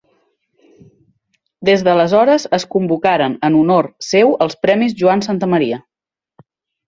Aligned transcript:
Des 1.69 1.83
d'aleshores 1.87 2.47
es 2.59 2.65
convocaren 2.75 3.35
en 3.49 3.57
honor 3.59 3.89
seu 4.07 4.33
els 4.47 4.57
Premis 4.67 4.95
Joan 5.03 5.21
Santamaria. 5.27 5.79